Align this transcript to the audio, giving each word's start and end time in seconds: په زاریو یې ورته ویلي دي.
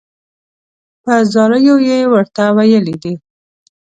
په 1.03 1.13
زاریو 1.33 1.75
یې 1.89 1.99
ورته 2.13 2.43
ویلي 2.57 2.95
دي. 3.03 3.13